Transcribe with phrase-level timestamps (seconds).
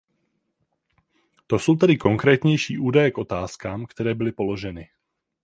[1.47, 4.89] To jsou tedy konkrétnější údaje k otázkám, které byly položeny.